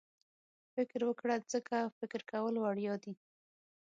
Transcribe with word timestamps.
فکر 0.73 0.99
وکړه 1.09 1.35
ځکه 1.53 1.75
فکر 1.97 2.21
کول 2.31 2.55
وړیا 2.59 2.93
دي. 3.03 3.13